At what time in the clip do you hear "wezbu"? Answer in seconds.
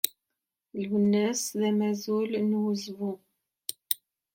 2.61-3.11